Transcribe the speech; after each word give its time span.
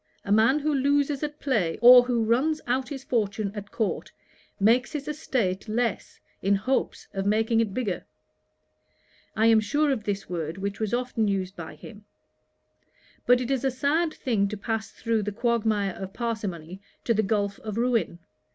A 0.25 0.31
man 0.31 0.57
who 0.57 0.73
loses 0.73 1.21
at 1.21 1.39
play, 1.39 1.77
or 1.79 2.01
who 2.01 2.23
runs 2.23 2.59
out 2.65 2.89
his 2.89 3.03
fortune 3.03 3.51
at 3.53 3.69
court, 3.69 4.11
makes 4.59 4.93
his 4.93 5.07
estate 5.07 5.67
less, 5.69 6.19
in 6.41 6.55
hopes 6.55 7.07
of 7.13 7.27
making 7.27 7.59
it 7.59 7.71
bigger: 7.71 8.05
(I 9.35 9.45
am 9.45 9.59
sure 9.59 9.91
of 9.91 10.03
this 10.05 10.27
word, 10.27 10.57
which 10.57 10.79
was 10.79 10.91
often 10.91 11.27
used 11.27 11.55
by 11.55 11.75
him:) 11.75 12.05
but 13.27 13.41
it 13.41 13.51
is 13.51 13.63
a 13.63 13.69
sad 13.69 14.11
thing 14.11 14.47
to 14.47 14.57
pass 14.57 14.89
through 14.89 15.21
the 15.21 15.31
quagmire 15.31 15.93
of 15.93 16.13
parsimony, 16.13 16.81
to 17.03 17.13
the 17.13 17.21
gulph 17.21 17.59
of 17.59 17.77
ruin. 17.77 18.17